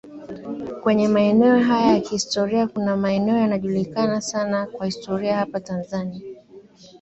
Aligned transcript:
kwenye 0.83 1.07
maeneo 1.07 1.59
haya 1.59 1.91
ya 1.93 1.99
kihistoria 1.99 2.67
Kuna 2.67 2.97
maeneo 2.97 3.37
yanajulikana 3.37 4.21
sana 4.21 4.65
kwa 4.65 4.85
historia 4.85 5.37
hapa 5.37 5.59
Tanzania 5.59 6.21